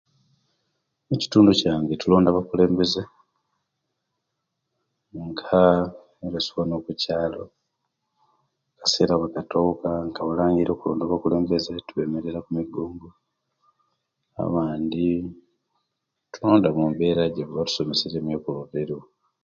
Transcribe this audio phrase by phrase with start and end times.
[1.07, 3.01] Mukitundu kiyange tulonda abakulembeze
[5.27, 5.63] nga
[6.33, 7.43] lc 1 owokukyalo
[8.73, 13.07] akasera obwe katuka nga balangira okulonda abakulembeze twemerera kumigongo
[14.43, 15.05] abandi
[16.31, 19.07] tulonda mubera ejeba tusomeseriye eyokulonda eriwo